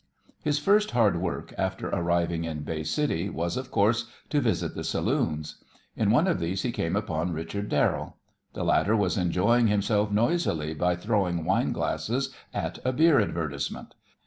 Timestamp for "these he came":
6.39-6.95